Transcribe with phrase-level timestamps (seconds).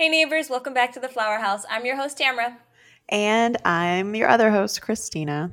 [0.00, 1.64] Hey, neighbors, welcome back to the Flower House.
[1.68, 2.58] I'm your host, Tamra.
[3.08, 5.50] And I'm your other host, Christina.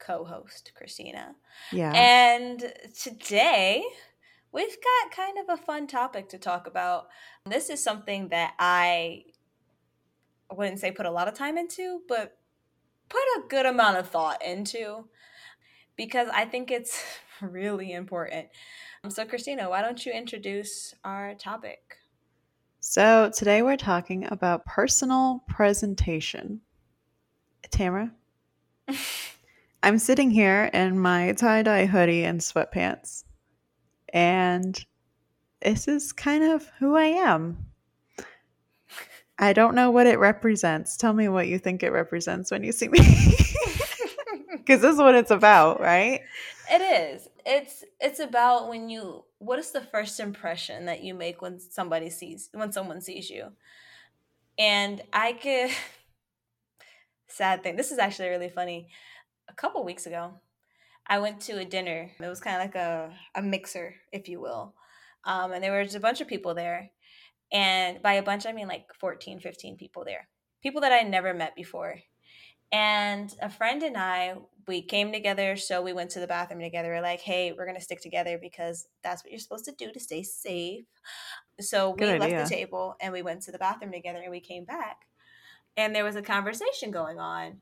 [0.00, 1.36] Co host, Christina.
[1.70, 1.92] Yeah.
[1.92, 3.84] And today,
[4.50, 7.10] we've got kind of a fun topic to talk about.
[7.46, 9.22] This is something that I
[10.50, 12.38] wouldn't say put a lot of time into, but
[13.08, 15.04] put a good amount of thought into
[15.94, 17.04] because I think it's
[17.40, 18.48] really important.
[19.10, 21.99] So, Christina, why don't you introduce our topic?
[22.82, 26.62] So, today we're talking about personal presentation.
[27.70, 28.10] Tamara?
[29.82, 33.24] I'm sitting here in my tie dye hoodie and sweatpants,
[34.14, 34.82] and
[35.60, 37.66] this is kind of who I am.
[39.38, 40.96] I don't know what it represents.
[40.96, 42.98] Tell me what you think it represents when you see me.
[44.50, 46.20] Because this is what it's about, right?
[46.70, 47.28] It is.
[47.44, 52.10] It's it's about when you what is the first impression that you make when somebody
[52.10, 53.48] sees when someone sees you.
[54.58, 55.70] And I could
[57.26, 57.74] sad thing.
[57.74, 58.88] This is actually really funny.
[59.48, 60.34] A couple weeks ago,
[61.06, 62.10] I went to a dinner.
[62.20, 64.74] It was kind of like a, a mixer, if you will.
[65.24, 66.90] Um, and there was a bunch of people there.
[67.50, 70.28] And by a bunch, I mean like 14, 15 people there.
[70.62, 71.96] People that I never met before.
[72.70, 74.34] And a friend and I,
[74.66, 75.56] we came together.
[75.56, 76.88] So we went to the bathroom together.
[76.88, 79.92] We're like, hey, we're going to stick together because that's what you're supposed to do
[79.92, 80.84] to stay safe.
[81.60, 82.44] So we Good left idea.
[82.44, 85.06] the table and we went to the bathroom together and we came back.
[85.76, 87.60] And there was a conversation going on.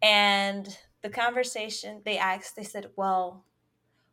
[0.00, 3.44] And the conversation, they asked, they said, well,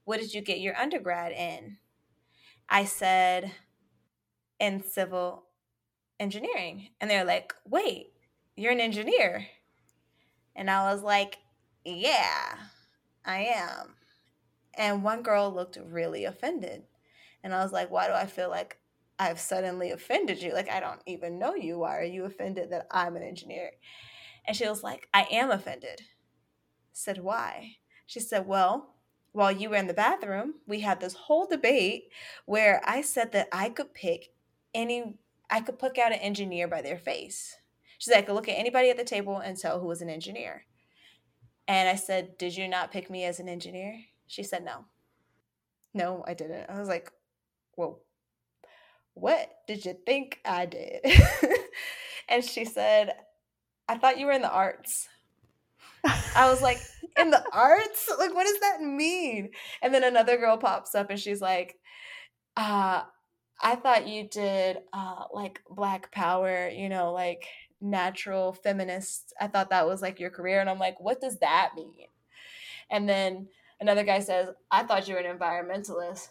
[0.06, 1.78] what did you get your undergrad in?
[2.68, 3.52] I said,
[4.60, 5.46] in civil
[6.20, 6.90] engineering.
[7.00, 8.08] And they're like, wait,
[8.56, 9.48] you're an engineer.
[10.56, 11.38] And I was like,
[11.86, 12.56] yeah,
[13.26, 13.96] I am.
[14.78, 16.84] And one girl looked really offended.
[17.44, 18.78] And I was like, why do I feel like
[19.18, 20.54] I've suddenly offended you?
[20.54, 21.80] Like, I don't even know you.
[21.80, 23.72] Why are you offended that I'm an engineer?
[24.46, 26.02] And she was like, I am offended.
[26.02, 27.78] I said, why?
[28.06, 28.96] She said, well,
[29.32, 32.10] while you were in the bathroom, we had this whole debate
[32.46, 34.34] where I said that I could pick
[34.74, 35.18] any,
[35.50, 37.58] I could pick out an engineer by their face.
[38.00, 40.10] She's like, I could look at anybody at the table and tell who was an
[40.10, 40.66] engineer.
[41.70, 44.02] And I said, Did you not pick me as an engineer?
[44.28, 44.86] She said, No.
[45.94, 46.68] No, I didn't.
[46.68, 47.12] I was like,
[47.78, 48.02] Well,
[49.14, 51.06] what did you think I did?
[52.30, 53.14] and she said,
[53.88, 55.08] I thought you were in the arts.
[56.36, 56.80] I was like,
[57.16, 58.12] In the arts?
[58.18, 59.52] Like, what does that mean?
[59.84, 61.76] And then another girl pops up and she's like,
[62.58, 63.04] uh,
[63.62, 67.46] I thought you did uh, like Black Power, you know, like
[67.82, 69.34] natural feminist.
[69.40, 70.60] I thought that was like your career.
[70.60, 72.08] And I'm like, what does that mean?
[72.90, 73.48] And then
[73.80, 76.30] another guy says, I thought you were an environmentalist.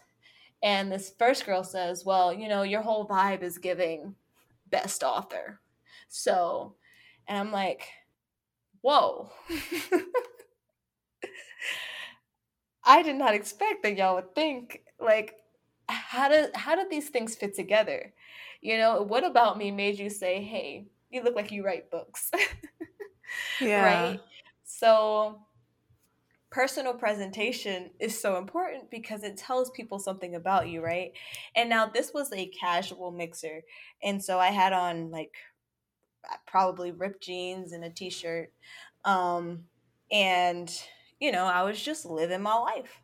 [0.61, 4.15] And this first girl says, well, you know, your whole vibe is giving
[4.69, 5.61] best author.
[6.09, 6.75] So,
[7.27, 7.87] and I'm like,
[8.81, 9.31] whoa.
[12.83, 15.35] I did not expect that y'all would think like
[15.87, 18.13] how do how do these things fit together?
[18.61, 22.31] You know, what about me made you say, "Hey, you look like you write books."
[23.59, 23.83] Yeah.
[23.83, 24.19] right?
[24.63, 25.41] So
[26.49, 31.11] personal presentation is so important because it tells people something about you, right?
[31.55, 33.61] And now this was a casual mixer.
[34.01, 35.33] And so I had on like
[36.47, 38.51] probably ripped jeans and a t-shirt.
[39.05, 39.65] Um
[40.11, 40.71] and
[41.19, 43.01] you know, I was just living my life.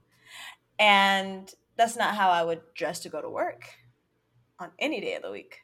[0.80, 3.64] And that's not how I would dress to go to work
[4.60, 5.60] on any day of the week.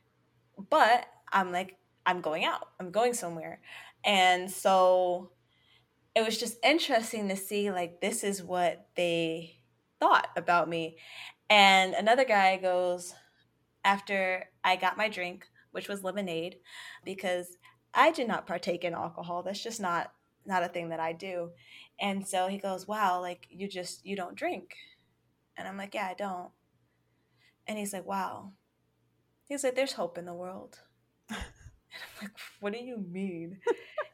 [0.69, 1.78] But I'm like,
[2.11, 3.61] I'm going out, I'm going somewhere.
[4.03, 5.31] And so
[6.16, 9.55] it was just interesting to see, like, this is what they
[9.99, 10.97] thought about me.
[11.50, 13.13] And another guy goes,
[13.85, 16.57] after I got my drink, which was lemonade,
[17.05, 17.57] because
[17.94, 19.44] I did not partake in alcohol.
[19.44, 20.11] That's just not
[20.45, 21.51] not a thing that I do.
[22.00, 24.75] And so he goes, "Wow, like you just you don't drink."
[25.57, 26.51] And I'm like, "Yeah, I don't."
[27.67, 28.53] And he's like, "Wow."
[29.45, 30.79] He's like, "There's hope in the world."
[31.94, 33.60] And I'm like, "What do you mean?"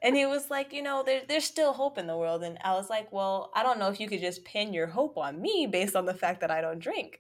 [0.02, 2.74] and he was like, "You know, there, there's still hope in the world." And I
[2.74, 5.68] was like, "Well, I don't know if you could just pin your hope on me
[5.70, 7.20] based on the fact that I don't drink."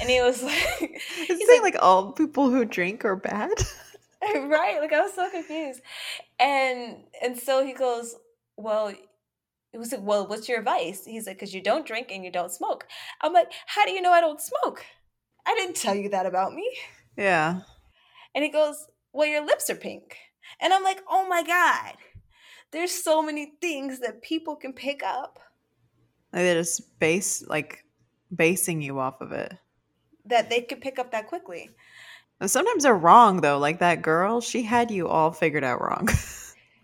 [0.00, 3.50] And he was like, Is he's it like all people who drink are bad?
[4.22, 5.80] right like i was so confused
[6.38, 8.14] and and so he goes
[8.56, 12.24] well it was like well what's your advice he's like because you don't drink and
[12.24, 12.86] you don't smoke
[13.20, 14.84] i'm like how do you know i don't smoke
[15.44, 16.70] i didn't tell you that about me
[17.16, 17.62] Yeah.
[18.34, 20.16] and he goes well your lips are pink
[20.60, 21.94] and i'm like oh my god
[22.70, 25.38] there's so many things that people can pick up
[26.32, 27.84] Like they're just base like
[28.34, 29.52] basing you off of it.
[30.24, 31.70] that they could pick up that quickly
[32.44, 33.58] Sometimes they're wrong though.
[33.58, 36.08] Like that girl, she had you all figured out wrong.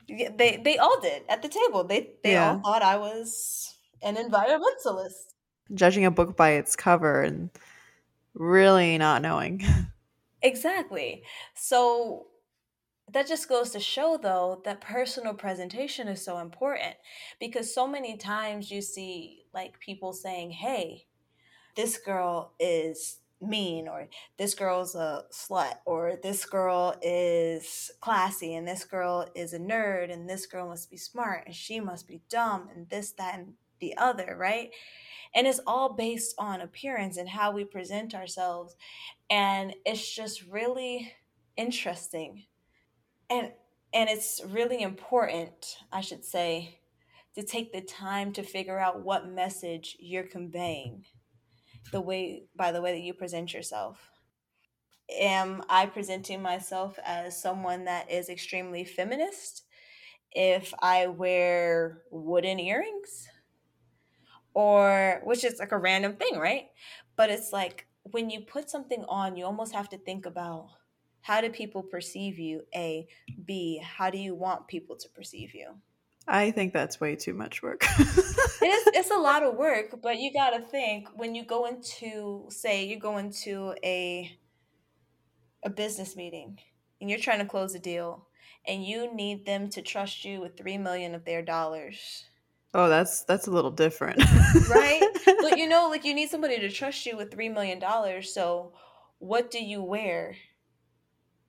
[0.07, 1.83] Yeah, they they all did at the table.
[1.83, 2.53] They they Yeah.
[2.53, 5.35] all thought I was an environmentalist.
[5.75, 7.51] Judging a book by its cover and
[8.35, 9.65] really not knowing.
[10.43, 11.23] Exactly.
[11.55, 12.27] So
[13.13, 16.97] that just goes to show though that personal presentation is so important
[17.41, 21.07] because so many times you see like people saying, "Hey,
[21.77, 24.09] this girl is mean or
[24.39, 30.13] this girl's a slut or this girl is classy and this girl is a nerd
[30.13, 33.55] and this girl must be smart and she must be dumb and this that and
[33.81, 34.71] the other right
[35.39, 38.75] and it's all based on appearance and how we present ourselves.
[39.31, 41.13] And it's just really
[41.57, 42.47] interesting.
[43.31, 43.53] And
[43.95, 46.79] and it's really important i should say
[47.35, 51.05] to take the time to figure out what message you're conveying
[51.91, 54.11] the way by the way that you present yourself.
[55.21, 59.63] Am i presenting myself as someone that is extremely feminist?
[60.33, 63.28] If i wear wooden earrings
[64.59, 66.67] or which is like a random thing right
[67.15, 70.67] but it's like when you put something on you almost have to think about
[71.21, 73.07] how do people perceive you a
[73.45, 75.69] b how do you want people to perceive you
[76.31, 77.87] I think that's way too much work.
[77.99, 81.67] it is it's a lot of work but you got to think when you go
[81.67, 84.37] into say you go into a
[85.63, 86.59] a business meeting
[87.01, 88.27] and you're trying to close a deal
[88.67, 92.28] and you need them to trust you with 3 million of their dollars
[92.75, 94.23] oh, that's that's a little different.
[94.69, 95.03] right
[95.41, 98.73] but you know like you need somebody to trust you with 3 million dollars so
[99.19, 100.37] what do you wear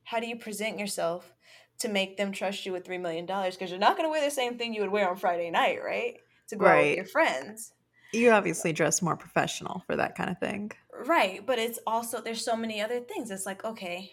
[0.04, 1.33] how do you present yourself
[1.80, 4.24] to make them trust you with 3 million dollars because you're not going to wear
[4.24, 6.18] the same thing you would wear on Friday night right
[6.48, 7.74] to go out with your friends
[8.12, 10.71] you obviously dress more professional for that kind of thing.
[11.06, 13.31] Right, but it's also there's so many other things.
[13.31, 14.12] It's like, okay,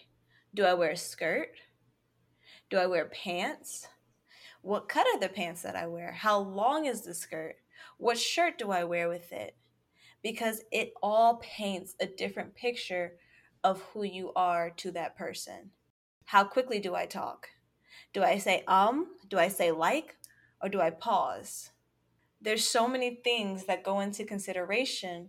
[0.55, 1.49] do I wear a skirt?
[2.71, 3.87] Do I wear pants?
[4.67, 6.11] What cut are the pants that I wear?
[6.11, 7.55] How long is the skirt?
[7.99, 9.55] What shirt do I wear with it?
[10.25, 13.13] Because it all paints a different picture
[13.63, 15.71] of who you are to that person.
[16.25, 17.47] How quickly do I talk?
[18.13, 19.07] Do I say um?
[19.29, 20.17] Do I say like?
[20.61, 21.71] Or do I pause?
[22.41, 25.29] There's so many things that go into consideration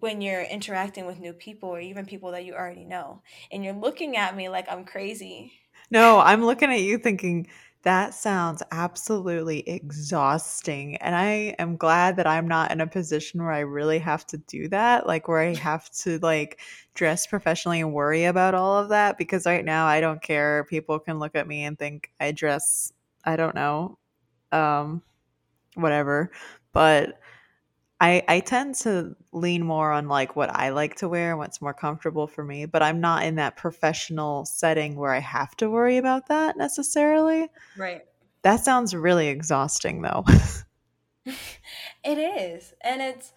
[0.00, 3.20] when you're interacting with new people or even people that you already know.
[3.50, 5.52] And you're looking at me like I'm crazy.
[5.90, 7.48] No, I'm looking at you thinking
[7.82, 10.96] that sounds absolutely exhausting.
[10.96, 14.36] And I am glad that I'm not in a position where I really have to
[14.38, 16.60] do that, like where I have to like
[16.94, 20.64] dress professionally and worry about all of that because right now I don't care.
[20.64, 22.92] People can look at me and think I dress
[23.24, 23.98] I don't know
[24.52, 25.02] um
[25.74, 26.30] whatever.
[26.72, 27.20] But
[28.02, 31.62] I I tend to lean more on like what I like to wear and what's
[31.62, 35.70] more comfortable for me, but I'm not in that professional setting where I have to
[35.70, 37.48] worry about that necessarily.
[37.78, 38.02] Right.
[38.42, 40.24] That sounds really exhausting though.
[42.04, 42.74] It is.
[42.80, 43.32] And it's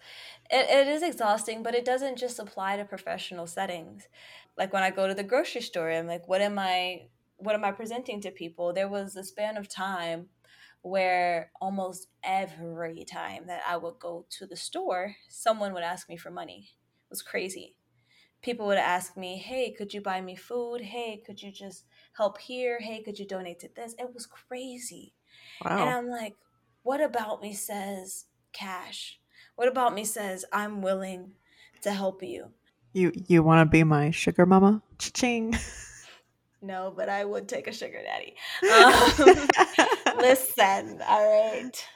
[0.50, 4.08] it, it is exhausting, but it doesn't just apply to professional settings.
[4.58, 7.02] Like when I go to the grocery store, I'm like, what am I
[7.36, 8.72] what am I presenting to people?
[8.72, 10.26] There was a span of time
[10.86, 16.16] where almost every time that I would go to the store, someone would ask me
[16.16, 16.68] for money.
[16.68, 17.74] It was crazy.
[18.40, 20.80] People would ask me, hey, could you buy me food?
[20.80, 21.86] Hey, could you just
[22.16, 22.78] help here?
[22.78, 23.96] Hey, could you donate to this?
[23.98, 25.12] It was crazy.
[25.64, 25.78] Wow.
[25.78, 25.90] And.
[25.90, 26.36] I'm like,
[26.84, 29.18] what about me says cash?
[29.56, 31.32] What about me says I'm willing
[31.82, 32.50] to help you?
[32.92, 34.82] You you want to be my sugar mama?
[34.98, 35.58] Cha-ching.
[36.62, 38.34] No, but I would take a sugar daddy.
[38.62, 41.86] Um, listen, all right.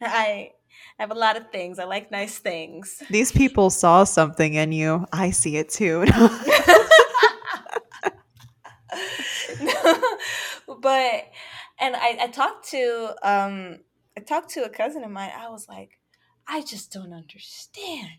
[0.00, 0.52] I
[0.98, 1.78] I have a lot of things.
[1.78, 3.02] I like nice things.
[3.10, 5.06] These people saw something in you.
[5.12, 6.04] I see it too.
[10.80, 11.24] but
[11.78, 13.78] and I, I talked to um
[14.16, 15.32] I talked to a cousin of mine.
[15.36, 15.98] I was like,
[16.46, 18.10] I just don't understand.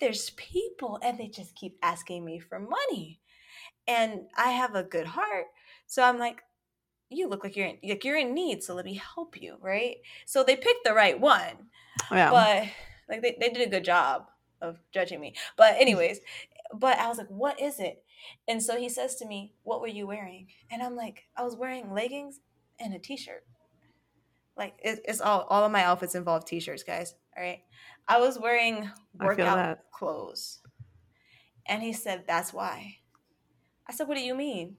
[0.00, 3.19] There's people and they just keep asking me for money.
[3.90, 5.46] And I have a good heart.
[5.86, 6.42] So I'm like,
[7.10, 9.96] you look like you're in, like you're in need, so let me help you, right?
[10.26, 11.66] So they picked the right one
[12.10, 12.30] yeah.
[12.30, 12.68] but
[13.08, 14.26] like they, they did a good job
[14.60, 15.34] of judging me.
[15.56, 16.20] But anyways
[16.72, 18.04] but i was like what is it?
[18.46, 20.48] And so he says to me what were you wearing?
[20.70, 22.40] And i'm like i was wearing leggings
[22.78, 23.44] and a t-shirt.
[24.56, 27.60] Like it, it's all all of my outfits involve t-shirts guys all right?
[28.06, 30.60] I was wearing workout clothes.
[31.66, 32.98] And he said that's why
[33.90, 34.76] i said what do you mean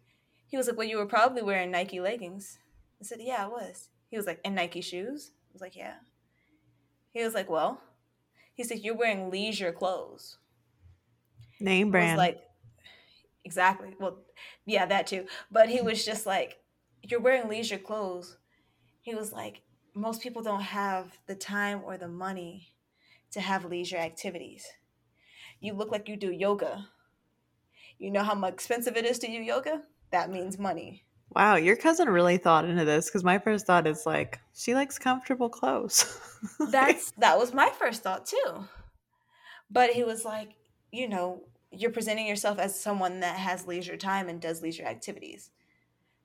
[0.48, 2.58] he was like well you were probably wearing nike leggings
[3.00, 5.98] i said yeah i was he was like and nike shoes i was like yeah
[7.12, 7.82] he was like, Well,
[8.54, 10.38] he said, You're wearing leisure clothes.
[11.60, 12.18] Name I was brand.
[12.18, 12.42] like,
[13.44, 13.96] exactly.
[14.00, 14.20] Well,
[14.66, 15.28] yeah, that too.
[15.52, 16.60] But he was just like,
[17.04, 18.38] you're wearing leisure clothes.
[19.02, 19.62] He was like,
[19.94, 22.70] most people don't have the time or the money
[23.32, 24.66] to have leisure activities.
[25.60, 26.88] You look like you do yoga.
[28.02, 29.84] You know how expensive it is to do yoga?
[30.10, 31.04] That means money.
[31.36, 34.98] Wow, your cousin really thought into this because my first thought is like she likes
[34.98, 36.20] comfortable clothes.
[36.72, 38.66] That's that was my first thought too.
[39.70, 40.56] But he was like,
[40.92, 45.52] you know, you're presenting yourself as someone that has leisure time and does leisure activities,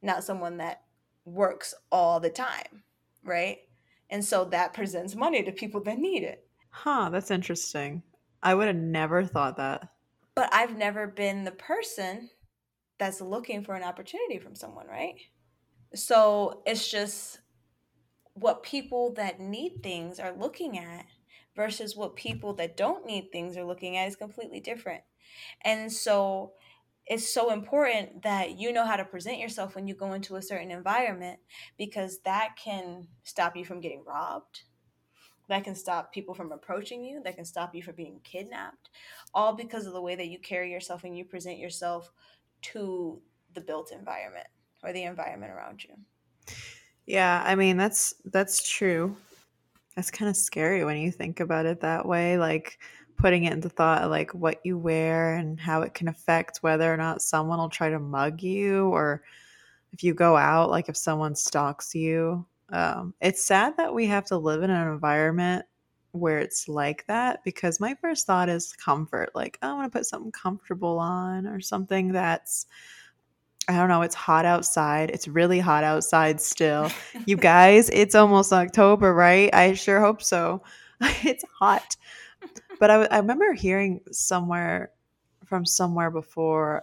[0.01, 0.81] not someone that
[1.27, 2.85] works all the time,
[3.23, 3.59] right?
[4.09, 6.47] And so that presents money to people that need it.
[6.71, 8.03] Huh, that's interesting.
[8.43, 9.91] I would have never thought that.
[10.37, 12.31] But I've never been the person
[12.99, 15.17] that's looking for an opportunity from someone, right?
[15.95, 17.41] So it's just
[18.35, 21.07] what people that need things are looking at
[21.57, 25.03] versus what people that don't need things are looking at is completely different.
[25.63, 26.53] And so
[27.07, 30.43] it's so important that you know how to present yourself when you go into a
[30.43, 31.39] certain environment
[31.79, 34.65] because that can stop you from getting robbed.
[35.49, 37.23] That can stop people from approaching you.
[37.23, 38.91] That can stop you from being kidnapped.
[39.35, 42.11] All because of the way that you carry yourself and you present yourself
[42.63, 43.21] to
[43.55, 44.47] the built environment
[44.83, 45.95] or the environment around you.
[47.07, 49.17] Yeah, I mean that's that's true.
[49.95, 52.79] That's kind of scary when you think about it that way, like
[53.17, 56.93] putting it into thought of like what you wear and how it can affect whether
[56.93, 59.23] or not someone will try to mug you or
[59.93, 62.45] if you go out, like if someone stalks you.
[62.71, 65.65] Um, it's sad that we have to live in an environment
[66.13, 69.31] where it's like that because my first thought is comfort.
[69.35, 72.67] Like, I want to put something comfortable on or something that's,
[73.69, 75.11] I don't know, it's hot outside.
[75.11, 76.91] It's really hot outside still.
[77.27, 79.53] you guys, it's almost October, right?
[79.55, 80.63] I sure hope so.
[81.01, 81.97] it's hot.
[82.79, 84.93] But I, I remember hearing somewhere
[85.45, 86.83] from somewhere before,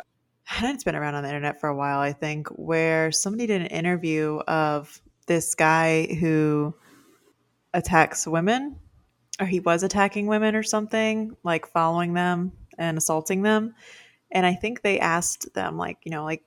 [0.56, 3.62] and it's been around on the internet for a while, I think, where somebody did
[3.62, 6.74] an interview of this guy who
[7.74, 8.78] attacks women
[9.40, 13.74] or he was attacking women or something, like following them and assaulting them.
[14.32, 16.44] And I think they asked them, like, you know, like,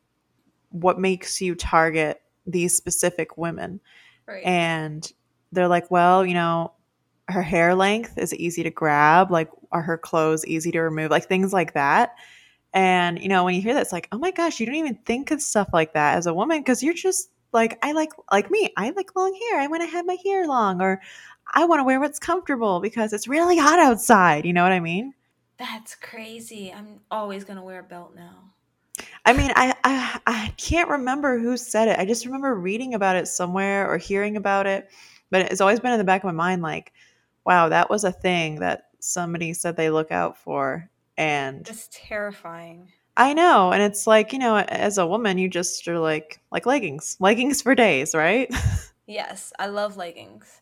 [0.70, 3.80] what makes you target these specific women?
[4.26, 4.44] Right.
[4.44, 5.10] And
[5.52, 6.72] they're like, well, you know,
[7.28, 9.30] her hair length is easy to grab.
[9.30, 11.10] Like, are her clothes easy to remove?
[11.10, 12.14] Like, things like that.
[12.72, 14.98] And, you know, when you hear that, it's like, oh my gosh, you don't even
[15.06, 18.50] think of stuff like that as a woman because you're just like, I like, like
[18.50, 19.60] me, I like long hair.
[19.60, 20.80] I want to have my hair long.
[20.80, 21.00] Or
[21.54, 24.44] I want to wear what's comfortable because it's really hot outside.
[24.44, 25.14] You know what I mean?
[25.58, 26.72] That's crazy.
[26.72, 28.52] I'm always going to wear a belt now.
[29.24, 31.98] I mean, I, I I can't remember who said it.
[31.98, 34.88] I just remember reading about it somewhere or hearing about it,
[35.30, 36.92] but it's always been in the back of my mind like,
[37.44, 42.92] wow, that was a thing that somebody said they look out for and it's terrifying.
[43.16, 46.66] I know, and it's like, you know, as a woman, you just are like like
[46.66, 47.16] leggings.
[47.20, 48.52] Leggings for days, right?
[49.06, 50.60] yes, I love leggings.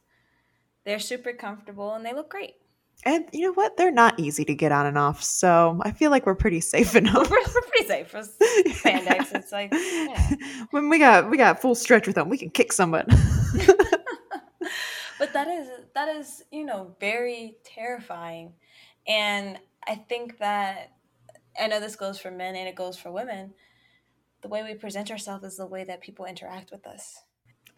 [0.85, 2.55] They're super comfortable and they look great.
[3.05, 3.77] And you know what?
[3.77, 5.23] They're not easy to get on and off.
[5.23, 7.29] So I feel like we're pretty safe enough.
[7.29, 8.09] We're, we're pretty safe.
[8.09, 10.37] For spandex, it's like yeah.
[10.71, 13.07] when we got we got full stretch with them, we can kick someone.
[15.19, 18.53] but that is that is you know very terrifying,
[19.09, 20.93] and I think that
[21.61, 23.55] I know this goes for men and it goes for women.
[24.43, 27.21] The way we present ourselves is the way that people interact with us.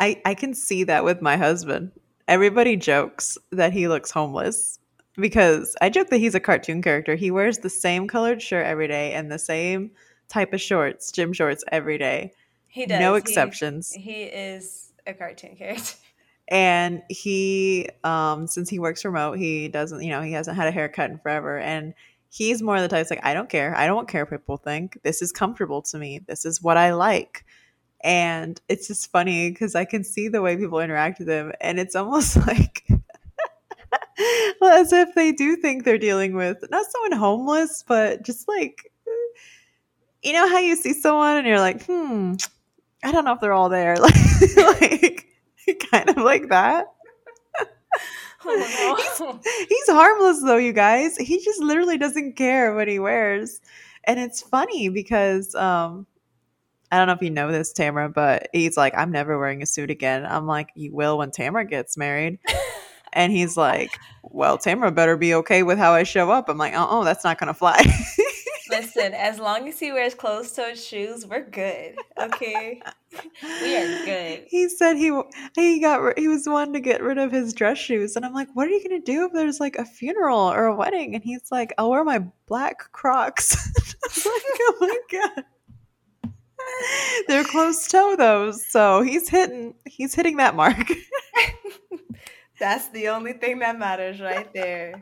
[0.01, 1.93] I I can see that with my husband
[2.29, 4.79] everybody jokes that he looks homeless
[5.17, 7.15] because I joke that he's a cartoon character.
[7.15, 9.93] He wears the same colored shirt every day and the same
[10.29, 12.33] type of shorts, gym shorts every day.
[12.67, 13.01] He does.
[13.01, 13.93] No exceptions.
[13.93, 15.97] He, he is a cartoon character.
[16.49, 20.71] And he, um, since he works remote, he doesn't, you know, he hasn't had a
[20.71, 21.59] haircut in forever.
[21.59, 21.93] And
[22.31, 23.77] he's more of the type like, I don't care.
[23.77, 24.99] I don't care what people think.
[25.03, 26.21] This is comfortable to me.
[26.27, 27.45] This is what I like
[28.03, 31.81] and it's just funny because I can see the way people interact with him, and
[31.81, 32.87] it's almost like
[34.61, 38.93] well, as if they do think they're dealing with not someone homeless, but just like
[40.23, 42.35] you know how you see someone and you're like, hmm,
[43.05, 44.15] I don't know if they're all there, like,
[44.81, 45.27] like
[45.91, 46.87] kind of like that.
[48.49, 51.17] Oh, he's, he's harmless though, you guys.
[51.17, 53.61] He just literally doesn't care what he wears,
[54.05, 56.07] and it's funny because um,
[56.91, 59.67] I don't know if you know this, Tamara, but he's like, I'm never wearing a
[59.67, 60.25] suit again.
[60.25, 62.39] I'm like, you will when Tamara gets married.
[63.13, 63.91] and he's like,
[64.23, 66.49] well, Tamara better be okay with how I show up.
[66.49, 67.83] I'm like, Uh oh, that's not going to fly.
[68.71, 71.97] Listen, as long as he wears closed-toed shoes, we're good.
[72.19, 72.83] Okay,
[73.63, 74.45] we are good.
[74.49, 75.19] He said he
[75.55, 78.49] he got he was wanting to get rid of his dress shoes, and I'm like,
[78.55, 81.51] "What are you gonna do if there's like a funeral or a wedding?" And he's
[81.51, 83.55] like, "I'll wear my black Crocs."
[84.03, 85.45] like, oh my god.
[87.29, 90.91] They're closed toe those, so he's hitting he's hitting that mark.
[92.59, 94.99] That's the only thing that matters right there.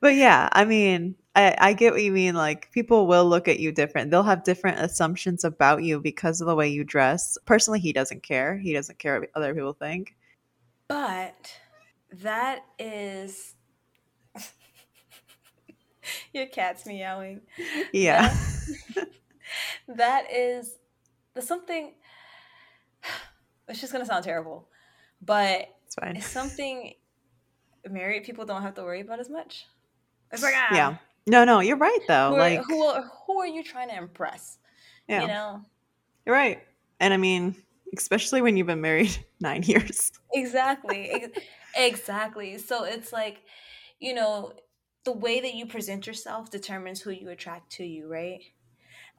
[0.00, 2.34] But yeah, I mean, I, I get what you mean.
[2.34, 4.10] Like, people will look at you different.
[4.10, 7.38] They'll have different assumptions about you because of the way you dress.
[7.46, 8.58] Personally, he doesn't care.
[8.58, 10.16] He doesn't care what other people think.
[10.88, 11.52] But
[12.12, 13.54] that is.
[16.32, 17.42] Your cat's meowing.
[17.92, 18.34] Yeah.
[18.94, 19.08] That,
[19.88, 20.76] that is
[21.34, 21.94] the something.
[23.68, 24.66] It's just going to sound terrible,
[25.22, 26.16] but It's fine.
[26.16, 26.94] it's something
[27.88, 29.66] married people don't have to worry about as much.
[30.32, 30.96] It's like, ah, Yeah.
[31.26, 32.30] No, no, you're right though.
[32.30, 34.58] who, are, like, who, are, who are you trying to impress?
[35.08, 35.64] yeah, You know?
[36.26, 36.62] you're right.
[36.98, 37.54] And I mean,
[37.96, 40.12] especially when you've been married nine years.
[40.32, 41.10] Exactly.
[41.10, 41.38] Ex-
[41.76, 42.58] exactly.
[42.58, 43.42] So it's like,
[43.98, 44.52] you know,
[45.04, 48.40] the way that you present yourself determines who you attract to you, right?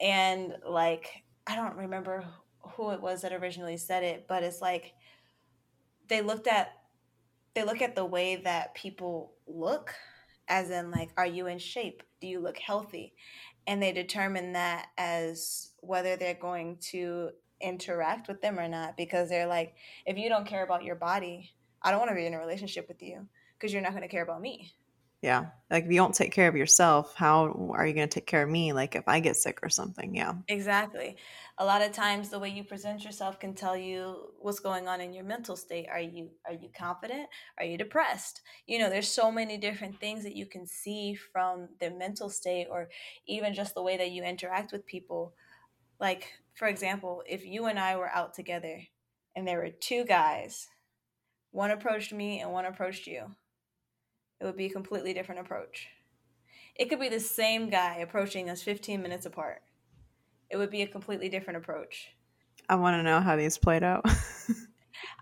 [0.00, 2.24] And like, I don't remember
[2.60, 4.92] who it was that originally said it, but it's like
[6.08, 6.72] they looked at
[7.54, 9.94] they look at the way that people look
[10.52, 12.02] as in like are you in shape?
[12.20, 13.14] Do you look healthy?
[13.66, 17.30] And they determine that as whether they're going to
[17.60, 21.50] interact with them or not because they're like if you don't care about your body,
[21.80, 23.26] I don't want to be in a relationship with you
[23.58, 24.74] because you're not going to care about me.
[25.22, 25.46] Yeah.
[25.70, 28.42] Like, if you don't take care of yourself, how are you going to take care
[28.42, 28.72] of me?
[28.72, 30.16] Like, if I get sick or something.
[30.16, 30.34] Yeah.
[30.48, 31.16] Exactly.
[31.58, 35.00] A lot of times the way you present yourself can tell you what's going on
[35.00, 35.86] in your mental state.
[35.88, 37.28] Are you are you confident?
[37.56, 38.40] Are you depressed?
[38.66, 42.66] You know, there's so many different things that you can see from their mental state
[42.68, 42.88] or
[43.28, 45.34] even just the way that you interact with people.
[46.00, 48.80] Like, for example, if you and I were out together
[49.36, 50.68] and there were two guys,
[51.52, 53.26] one approached me and one approached you,
[54.42, 55.86] it would be a completely different approach.
[56.74, 59.62] It could be the same guy approaching us 15 minutes apart.
[60.50, 62.08] It would be a completely different approach.
[62.68, 64.04] I want to know how these played out.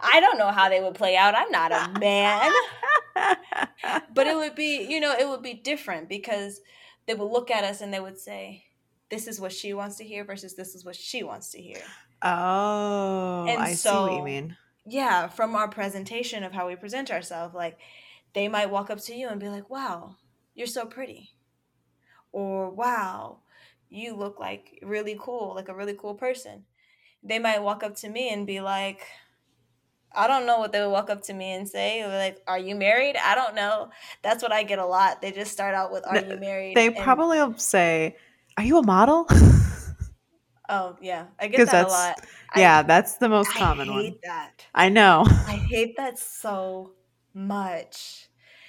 [0.00, 1.34] I don't know how they would play out.
[1.34, 2.50] I'm not a man.
[4.14, 6.60] But it would be, you know, it would be different because
[7.06, 8.64] they would look at us and they would say,
[9.10, 11.80] this is what she wants to hear versus this is what she wants to hear.
[12.22, 14.56] oh, And I see what you mean.
[14.86, 17.78] Yeah, from our presentation of how we present ourselves, like
[18.34, 20.16] they might walk up to you and be like, wow,
[20.54, 21.30] you're so pretty.
[22.32, 23.38] Or wow,
[23.88, 26.64] you look like really cool, like a really cool person.
[27.22, 29.06] They might walk up to me and be like,
[30.12, 32.06] I don't know what they would walk up to me and say.
[32.06, 33.16] Like, are you married?
[33.16, 33.90] I don't know.
[34.22, 35.20] That's what I get a lot.
[35.22, 36.76] They just start out with, Are you married?
[36.76, 38.16] They And- probably will say,
[38.56, 39.26] Are you a model?
[40.68, 41.26] Oh, yeah.
[41.38, 42.20] I get that a lot.
[42.54, 44.18] I- yeah, that's the most I common hate one.
[44.24, 44.64] that.
[44.74, 45.24] I know.
[45.26, 46.92] I hate that so
[47.34, 48.28] much.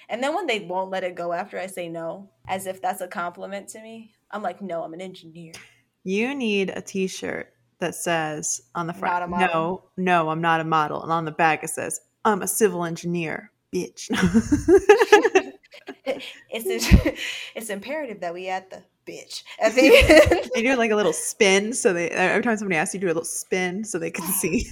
[0.09, 3.01] And then when they won't let it go after I say no, as if that's
[3.01, 5.53] a compliment to me, I'm like, no, I'm an engineer.
[6.03, 9.29] You need a t shirt that says on the front.
[9.29, 11.01] No, no, I'm not a model.
[11.03, 14.09] And on the back, it says, I'm a civil engineer, bitch.
[16.53, 17.19] It's
[17.55, 20.49] it's imperative that we add the bitch at the end.
[20.55, 23.09] you do like a little spin so they every time somebody asks you do a
[23.09, 24.67] little spin so they can see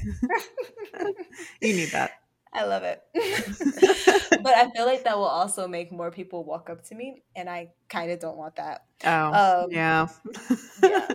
[1.61, 2.11] you need that
[2.53, 3.01] I love it.
[4.43, 7.49] but I feel like that will also make more people walk up to me, and
[7.49, 8.85] I kind of don't want that.
[9.05, 10.07] oh Um, yeah
[10.83, 11.07] yeah.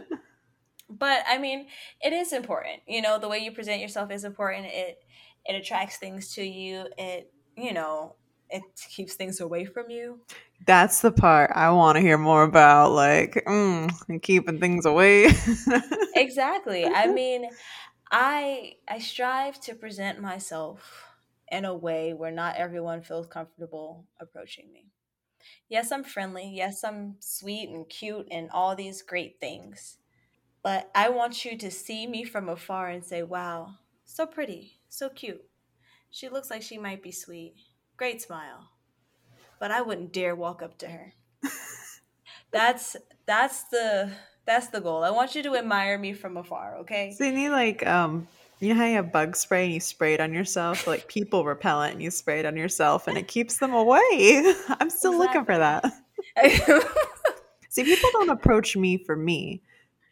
[0.90, 1.66] but I mean,
[2.00, 2.82] it is important.
[2.86, 4.66] You know, the way you present yourself is important.
[4.66, 5.02] It
[5.44, 6.86] it attracts things to you.
[6.98, 8.16] It you know
[8.50, 10.20] it keeps things away from you.
[10.66, 15.28] that's the part i want to hear more about like mm, and keeping things away
[16.16, 16.86] Exactly.
[16.86, 17.48] I mean,
[18.10, 21.04] I I strive to present myself
[21.54, 24.90] in a way where not everyone feels comfortable approaching me.
[25.68, 26.50] Yes, I'm friendly.
[26.54, 29.98] Yes, I'm sweet and cute and all these great things.
[30.62, 35.08] But I want you to see me from afar and say, "Wow, so pretty, so
[35.08, 35.44] cute.
[36.10, 37.54] She looks like she might be sweet.
[37.96, 38.70] Great smile."
[39.60, 41.14] But I wouldn't dare walk up to her.
[42.52, 44.12] That's that's the
[44.46, 45.02] that's the goal.
[45.02, 47.12] I want you to admire me from afar, okay?
[47.16, 48.28] so you need like um
[48.64, 51.44] you know how you have bug spray and you spray it on yourself like people
[51.44, 54.00] repellent and you spray it on yourself and it keeps them away
[54.80, 55.84] i'm still looking for that
[57.74, 59.60] See, people don't approach me for me.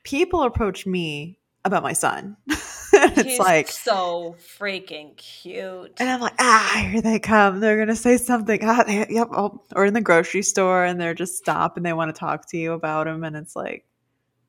[0.02, 2.36] People approach me about my son.
[2.48, 5.92] it's He's like so freaking cute.
[6.00, 7.60] and I'm like, ah, here they come.
[7.60, 8.58] They're gonna say something.
[8.64, 9.28] Ah, they, yep.
[9.30, 9.62] Oh.
[9.76, 12.58] Or in the grocery store, and they're just stop and they want to talk to
[12.58, 13.84] you about him, and it's like,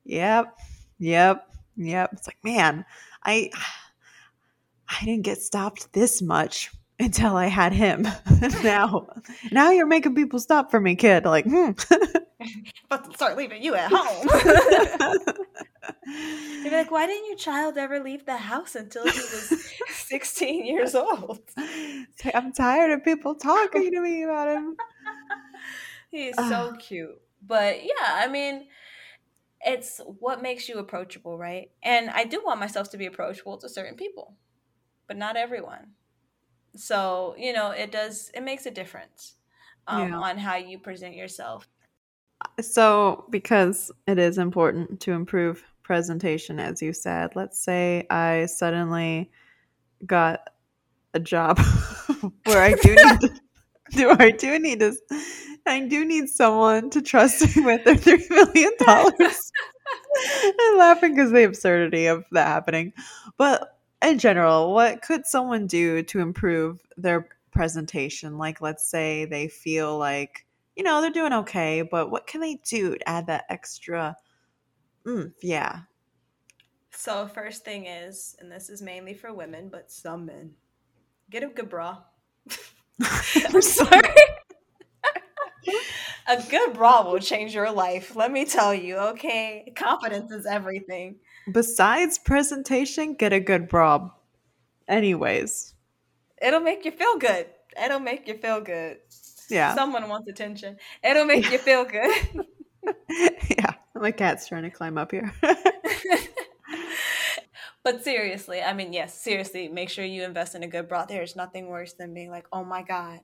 [0.04, 0.58] yep,
[0.98, 2.10] yep, yep.
[2.14, 2.84] It's like, man,
[3.22, 3.50] I,
[4.88, 8.06] I didn't get stopped this much until I had him.
[8.62, 9.08] now,
[9.50, 11.24] now you're making people stop for me, kid.
[11.24, 11.72] Like, hmm.
[12.88, 14.28] but to start leaving you at home.
[16.06, 20.66] They'd be like, why didn't your child ever leave the house until he was 16
[20.66, 21.40] years old?
[22.34, 24.76] I'm tired of people talking to me about him.
[26.10, 27.20] He's so cute.
[27.46, 28.66] But yeah, I mean,
[29.60, 31.70] it's what makes you approachable, right?
[31.82, 34.36] And I do want myself to be approachable to certain people,
[35.06, 35.92] but not everyone.
[36.76, 39.36] So, you know, it does, it makes a difference
[39.86, 40.18] um, Yeah.
[40.18, 41.68] on how you present yourself.
[42.60, 49.30] So, because it is important to improve presentation, as you said, let's say I suddenly
[50.04, 50.50] got
[51.14, 51.58] a job
[52.44, 53.30] where I do need to,
[53.92, 54.94] do I do need to,
[55.66, 59.52] I do need someone to trust me with their three million dollars.
[60.60, 62.92] I'm laughing because the absurdity of that happening,
[63.36, 68.38] but in general, what could someone do to improve their presentation?
[68.38, 72.56] Like, let's say they feel like you know they're doing okay, but what can they
[72.68, 74.16] do to add that extra?
[75.06, 75.82] Mm, yeah,
[76.90, 80.52] So, first thing is, and this is mainly for women, but some men,
[81.30, 81.98] get a good bra.
[83.02, 84.14] I'm sorry.
[86.28, 88.16] a good bra will change your life.
[88.16, 89.72] Let me tell you, okay?
[89.76, 91.16] Confidence is everything.
[91.52, 94.10] Besides presentation, get a good bra.
[94.88, 95.74] Anyways,
[96.42, 97.46] It'll make you feel good.
[97.82, 98.98] It'll make you feel good.
[99.48, 100.76] yeah, Someone wants attention.
[101.02, 102.44] It'll make you feel good.
[103.50, 103.72] yeah.
[103.94, 105.32] My cat's trying to climb up here.
[107.82, 111.06] but seriously, I mean, yes, seriously, make sure you invest in a good bra.
[111.06, 113.20] There's nothing worse than being like, oh my God,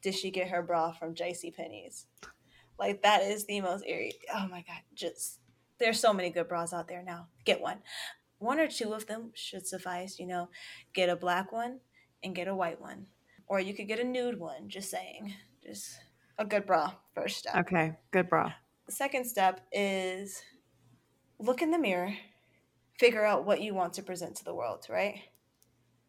[0.00, 2.06] did she get her bra from JC Penney's?
[2.78, 4.14] Like that is the most eerie.
[4.34, 5.40] Oh my God, just
[5.82, 7.26] there's so many good bras out there now.
[7.44, 7.78] Get one.
[8.38, 10.48] One or two of them should suffice, you know.
[10.94, 11.80] Get a black one
[12.22, 13.06] and get a white one.
[13.48, 15.34] Or you could get a nude one, just saying.
[15.62, 15.98] Just
[16.38, 17.56] a good bra, first step.
[17.56, 18.52] okay, good bra.
[18.86, 20.42] The second step is
[21.38, 22.14] look in the mirror,
[22.98, 25.20] figure out what you want to present to the world, right?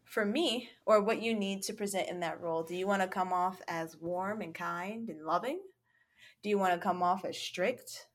[0.04, 3.08] For me, or what you need to present in that role, do you want to
[3.08, 5.60] come off as warm and kind and loving?
[6.44, 8.08] Do you want to come off as strict?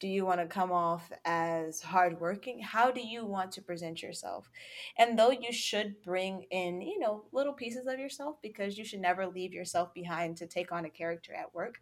[0.00, 2.60] Do you want to come off as hardworking?
[2.60, 4.50] How do you want to present yourself?
[4.98, 9.00] And though you should bring in, you know, little pieces of yourself because you should
[9.00, 11.80] never leave yourself behind to take on a character at work,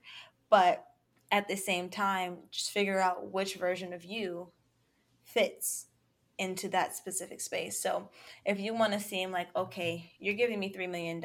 [0.49, 0.87] but
[1.33, 4.51] at the same time, just figure out which version of you
[5.23, 5.87] fits
[6.39, 7.81] into that specific space.
[7.81, 8.09] So
[8.47, 11.23] if you want to seem like, okay, you're giving me $3 million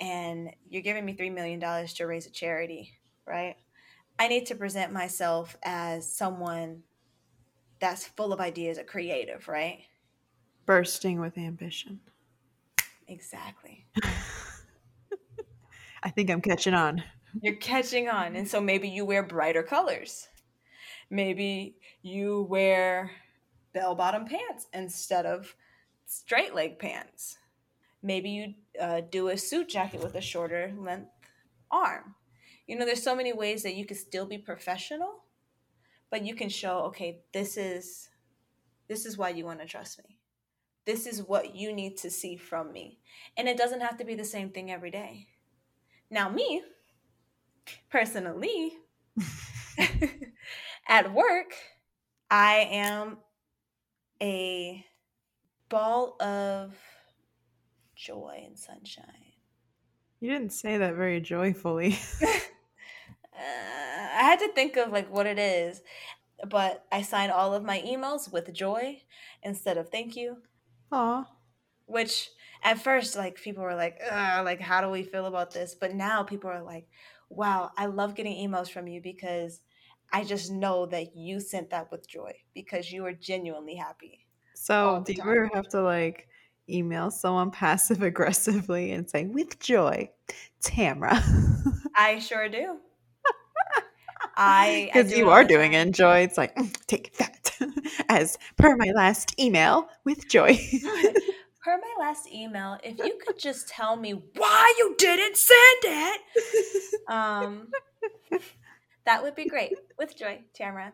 [0.00, 2.92] and you're giving me $3 million to raise a charity,
[3.26, 3.56] right?
[4.18, 6.82] I need to present myself as someone
[7.80, 9.80] that's full of ideas, a creative, right?
[10.66, 12.00] Bursting with ambition.
[13.06, 13.86] Exactly.
[16.02, 17.02] I think I'm catching on.
[17.40, 18.36] You're catching on.
[18.36, 20.28] And so maybe you wear brighter colors.
[21.10, 23.10] Maybe you wear
[23.72, 25.54] bell bottom pants instead of
[26.06, 27.38] straight leg pants.
[28.02, 31.10] Maybe you uh, do a suit jacket with a shorter length
[31.70, 32.14] arm.
[32.68, 35.24] You know, there's so many ways that you can still be professional,
[36.10, 38.10] but you can show, okay, this is
[38.88, 40.18] this is why you want to trust me.
[40.86, 42.98] This is what you need to see from me.
[43.36, 45.26] And it doesn't have to be the same thing every day.
[46.10, 46.62] Now, me,
[47.90, 48.72] personally,
[50.88, 51.52] at work,
[52.30, 53.18] I am
[54.22, 54.84] a
[55.68, 56.74] ball of
[57.94, 59.04] joy and sunshine.
[60.20, 61.98] You didn't say that very joyfully.
[63.38, 65.80] Uh, I had to think of like what it is,
[66.48, 69.02] but I sign all of my emails with joy
[69.42, 70.38] instead of thank you,
[70.92, 71.24] Aw.
[71.86, 72.30] which
[72.62, 75.74] at first like people were like, like how do we feel about this?
[75.74, 76.88] But now people are like,
[77.30, 79.60] wow, I love getting emails from you because
[80.12, 84.26] I just know that you sent that with joy because you are genuinely happy.
[84.54, 86.28] So, do you ever have to like
[86.68, 90.10] email someone passive aggressively and say, with joy,
[90.62, 91.22] Tamra?
[91.96, 92.78] I sure do.
[94.38, 96.20] I Because you are doing it, joy.
[96.20, 97.52] It's like, "Mm, take that.
[98.08, 100.58] As per my last email with joy.
[101.60, 106.20] Per my last email, if you could just tell me why you didn't send it,
[107.08, 107.68] um,
[109.04, 109.74] that would be great.
[109.98, 110.92] With joy, Tamara.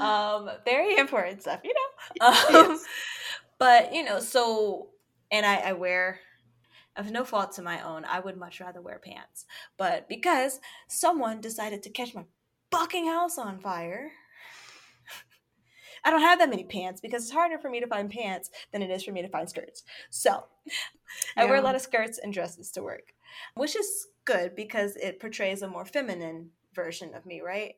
[0.00, 2.26] um, very important stuff, you know.
[2.26, 2.84] Um, yes.
[3.58, 4.90] But you know, so
[5.30, 6.20] and I, I wear
[6.96, 9.46] of no fault to my own, I would much rather wear pants.
[9.76, 12.24] But because someone decided to catch my
[12.70, 14.10] fucking house on fire,
[16.04, 18.82] I don't have that many pants because it's harder for me to find pants than
[18.82, 19.84] it is for me to find skirts.
[20.10, 20.44] So
[21.36, 23.12] I wear a lot of skirts and dresses to work,
[23.54, 27.74] which is good because it portrays a more feminine version of me, right?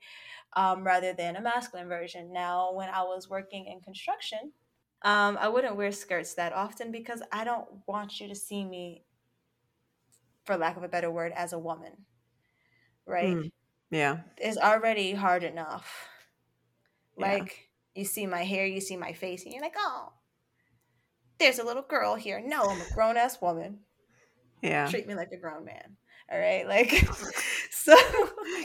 [0.55, 2.33] Um, rather than a masculine version.
[2.33, 4.53] Now, when I was working in construction,
[5.05, 9.05] um, I wouldn't wear skirts that often because I don't want you to see me,
[10.45, 11.93] for lack of a better word, as a woman.
[13.07, 13.37] Right?
[13.37, 13.51] Mm,
[13.91, 14.19] yeah.
[14.38, 16.09] It's already hard enough.
[17.17, 18.01] Like, yeah.
[18.01, 20.12] you see my hair, you see my face, and you're like, oh,
[21.38, 22.41] there's a little girl here.
[22.45, 23.81] No, I'm a grown ass woman.
[24.62, 24.88] Yeah.
[24.88, 25.97] Treat me like a grown man.
[26.31, 26.67] All right.
[26.67, 26.91] Like,
[27.71, 27.97] so.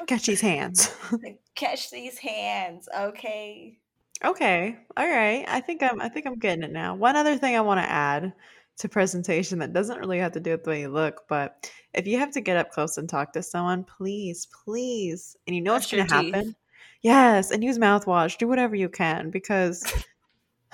[0.06, 0.96] Catch these hands.
[1.56, 2.88] Catch these hands.
[2.96, 3.80] Okay.
[4.24, 4.78] Okay.
[4.96, 5.46] All right.
[5.48, 6.96] I think I'm I think I'm getting it now.
[6.96, 8.34] One other thing I want to add
[8.80, 12.06] to presentation that doesn't really have to do with the way you look, but if
[12.06, 15.74] you have to get up close and talk to someone, please, please, and you know
[15.74, 16.56] what's going to happen.
[17.02, 18.38] Yes, and use mouthwash.
[18.38, 19.84] Do whatever you can because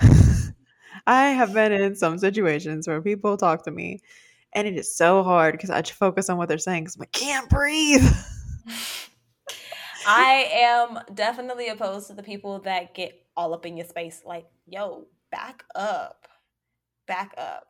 [1.06, 4.00] I have been in some situations where people talk to me
[4.54, 7.48] and it is so hard because I focus on what they're saying because I can't
[7.48, 8.04] breathe.
[10.06, 14.22] I am definitely opposed to the people that get all up in your space.
[14.24, 16.26] Like, yo, back up,
[17.06, 17.66] back up.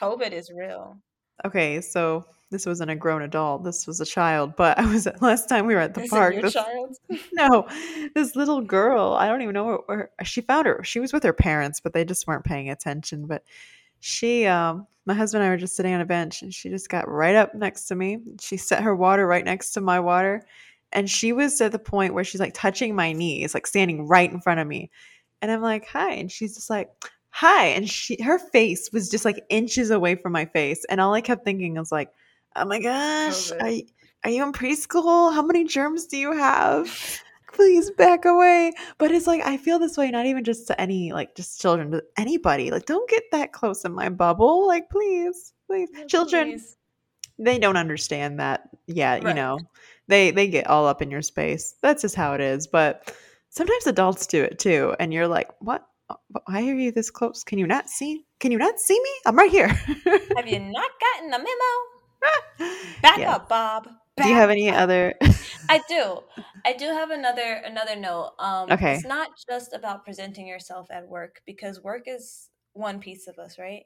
[0.00, 0.98] COVID is real.
[1.44, 3.64] Okay, so this wasn't a grown adult.
[3.64, 4.54] This was a child.
[4.56, 6.40] But I was last time we were at the is park.
[6.40, 6.96] This, child?
[7.32, 7.66] no,
[8.14, 9.12] this little girl.
[9.12, 10.82] I don't even know where, where she found her.
[10.84, 13.26] She was with her parents, but they just weren't paying attention.
[13.26, 13.44] But
[14.00, 16.88] she, um, my husband and I were just sitting on a bench, and she just
[16.88, 18.20] got right up next to me.
[18.40, 20.46] She set her water right next to my water,
[20.94, 24.30] and she was at the point where she's like touching my knees, like standing right
[24.30, 24.90] in front of me.
[25.42, 26.12] And I'm like, hi.
[26.12, 26.88] And she's just like,
[27.30, 27.66] hi.
[27.66, 30.84] And she her face was just like inches away from my face.
[30.88, 32.10] And all I kept thinking was like,
[32.56, 33.82] oh my gosh, are you,
[34.22, 35.34] are you in preschool?
[35.34, 37.20] How many germs do you have?
[37.52, 38.72] Please back away.
[38.98, 41.90] But it's like I feel this way not even just to any like just children,
[41.90, 42.70] to anybody.
[42.70, 44.66] Like, don't get that close in my bubble.
[44.66, 45.88] Like, please, please.
[46.08, 46.76] Children please.
[47.38, 49.30] they don't understand that yet, right.
[49.30, 49.58] you know
[50.08, 51.74] they they get all up in your space.
[51.82, 52.66] That's just how it is.
[52.66, 53.14] But
[53.50, 55.86] sometimes adults do it too, and you're like, what?
[56.46, 57.42] Why are you this close?
[57.44, 58.24] Can you not see?
[58.38, 59.10] Can you not see me?
[59.24, 59.68] I'm right here.
[59.68, 62.74] have you not gotten the memo?
[63.02, 63.32] Back yeah.
[63.32, 63.88] up, Bob.
[64.16, 64.76] Back do you have any up.
[64.76, 65.14] other?
[65.68, 66.20] I do.
[66.64, 68.32] I do have another another note.
[68.38, 68.94] Um, okay.
[68.94, 73.58] It's not just about presenting yourself at work because work is one piece of us,
[73.58, 73.84] right?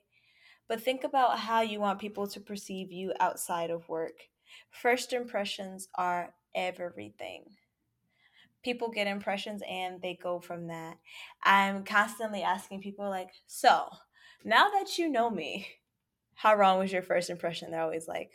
[0.69, 4.13] But think about how you want people to perceive you outside of work.
[4.71, 7.45] First impressions are everything.
[8.63, 10.99] People get impressions and they go from that.
[11.43, 13.89] I'm constantly asking people, like, so
[14.45, 15.69] now that you know me,
[16.35, 17.71] how wrong was your first impression?
[17.71, 18.31] They're always like,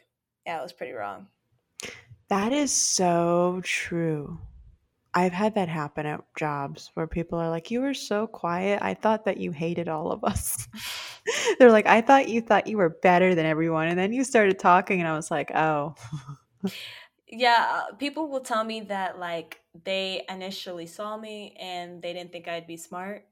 [0.46, 1.28] yeah, it was pretty wrong.
[2.30, 4.40] That is so true.
[5.14, 8.80] I've had that happen at jobs where people are like, You were so quiet.
[8.82, 10.68] I thought that you hated all of us.
[11.60, 13.88] They're like, I thought you thought you were better than everyone.
[13.88, 15.96] And then you started talking, and I was like, Oh.
[17.28, 17.84] yeah.
[17.90, 22.48] Uh, people will tell me that, like, they initially saw me and they didn't think
[22.48, 23.26] I'd be smart,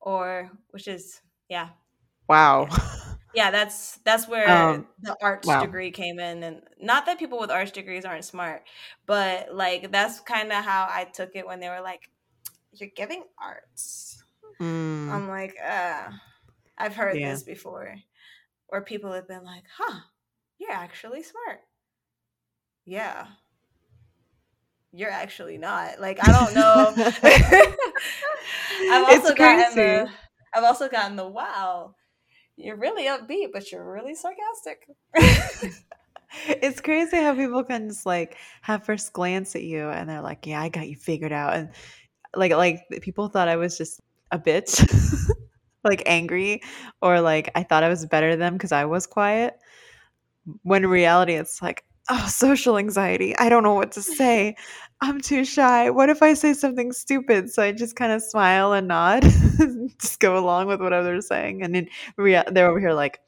[0.00, 1.70] or, which is, yeah.
[2.28, 2.68] Wow.
[2.70, 2.98] Yeah
[3.34, 5.60] yeah that's that's where um, the arts wow.
[5.60, 8.62] degree came in and not that people with arts degrees aren't smart
[9.06, 12.10] but like that's kind of how i took it when they were like
[12.72, 14.22] you're giving arts
[14.60, 15.10] mm.
[15.10, 16.08] i'm like uh
[16.78, 17.32] i've heard yeah.
[17.32, 17.96] this before
[18.68, 20.00] or people have been like huh
[20.58, 21.60] you're actually smart.
[22.84, 23.26] Yeah.
[24.92, 26.00] You're actually not.
[26.00, 26.92] Like i don't know.
[28.92, 30.10] I've also gotten the
[30.54, 31.94] i've also gotten the wow
[32.56, 34.88] you're really upbeat, but you're really sarcastic.
[36.48, 40.44] it's crazy how people can just like have first glance at you and they're like,
[40.44, 41.70] "Yeah, I got you figured out," and
[42.34, 44.00] like like people thought I was just
[44.32, 44.84] a bitch,
[45.88, 46.62] like angry,
[47.02, 49.58] or like I thought I was better than them because I was quiet.
[50.62, 53.36] When in reality, it's like, oh, social anxiety.
[53.36, 54.56] I don't know what to say.
[55.00, 55.90] I'm too shy.
[55.90, 57.50] What if I say something stupid?
[57.50, 59.22] So I just kind of smile and nod,
[60.00, 61.62] just go along with whatever they're saying.
[61.62, 63.20] And then uh, they're over here like,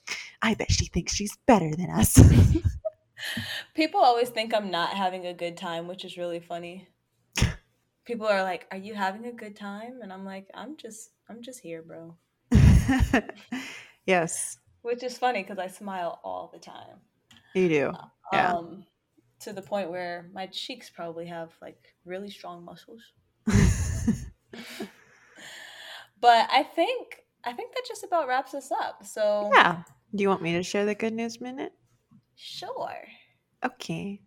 [0.42, 2.18] I bet she thinks she's better than us.
[3.74, 6.88] People always think I'm not having a good time, which is really funny.
[8.04, 11.42] People are like, "Are you having a good time?" And I'm like, "I'm just, I'm
[11.42, 12.16] just here, bro."
[14.06, 14.58] yes.
[14.82, 17.00] Which is funny because I smile all the time.
[17.54, 17.92] You do.
[18.32, 18.52] Yeah.
[18.52, 18.84] Um,
[19.40, 23.02] to the point where my cheeks probably have like really strong muscles.
[26.20, 29.04] But I think I think that just about wraps us up.
[29.04, 29.82] So Yeah.
[30.14, 31.72] Do you want me to share the good news minute?
[32.36, 32.96] sure.
[33.64, 34.20] Okay.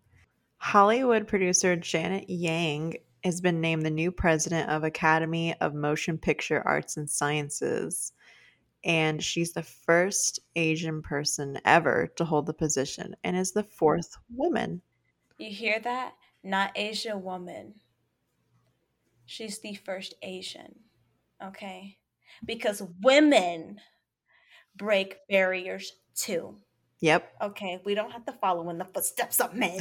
[0.57, 6.61] Hollywood producer Janet Yang has been named the new president of Academy of Motion Picture
[6.65, 8.13] Arts and Sciences.
[8.83, 14.17] And she's the first Asian person ever to hold the position and is the fourth
[14.29, 14.81] woman.
[15.37, 16.13] You hear that?
[16.43, 17.75] Not Asian woman.
[19.25, 20.75] She's the first Asian.
[21.41, 21.97] Okay?
[22.45, 23.79] Because women
[24.75, 26.57] break barriers too.
[26.99, 27.33] Yep.
[27.41, 29.79] Okay, we don't have to follow in the footsteps of men.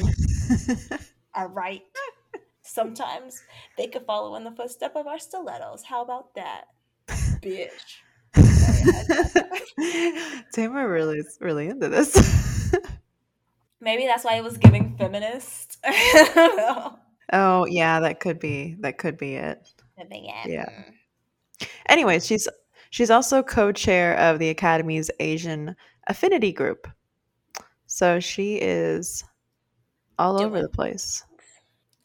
[1.35, 1.81] All right.
[2.61, 3.41] Sometimes
[3.77, 5.83] they could follow in the footstep of our stilettos.
[5.83, 6.65] How about that,
[7.41, 7.99] bitch?
[10.53, 12.73] Tamara really is really into this.
[13.79, 15.77] Maybe that's why it was giving feminist.
[17.33, 19.67] oh yeah, that could be that could be it.
[20.45, 20.83] Yeah.
[21.87, 22.47] Anyways, she's
[22.89, 25.75] she's also co-chair of the Academy's Asian
[26.07, 26.87] Affinity Group.
[27.85, 29.23] So she is
[30.17, 31.23] all over the place.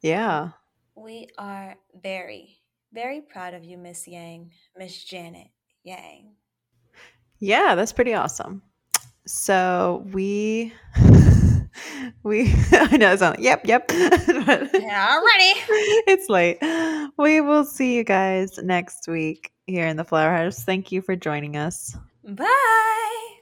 [0.03, 0.51] Yeah.
[0.95, 2.59] We are very,
[2.93, 5.49] very proud of you, Miss Yang, Miss Janet
[5.85, 6.33] Yang.
[7.41, 8.63] Yeah, that's pretty awesome.
[9.27, 10.73] So we
[12.23, 13.85] we I know it's not yep, yep.
[13.91, 15.61] yeah, already.
[16.07, 16.59] it's late.
[17.19, 20.65] We will see you guys next week here in the Flower House.
[20.65, 21.97] Thank you for joining us.
[22.25, 23.38] Bye.